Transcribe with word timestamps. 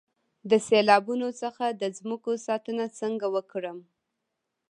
د 0.49 0.51
سیلابونو 0.67 1.27
څخه 1.41 1.65
د 1.81 1.83
ځمکو 1.97 2.31
ساتنه 2.47 2.85
څنګه 2.99 3.27
وکړم؟ 3.35 3.77